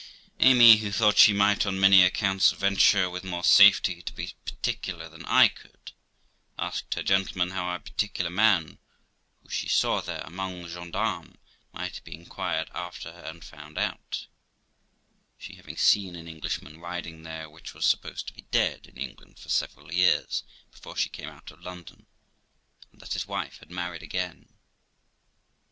[0.39, 5.07] Amy, who thought she might, on many accounts, venture with more safety to be particular
[5.07, 5.91] than I could,
[6.57, 8.79] asked her gentleman how a particular man,
[9.43, 11.35] who she saw there among the gens cfarmes,
[11.71, 14.25] might be inquired after and found out;
[15.37, 19.37] she having seen an Englishman riding there which was supposed to be dead in England
[19.37, 22.07] for several years before she came out of London,
[22.91, 24.49] and that his wife had married again.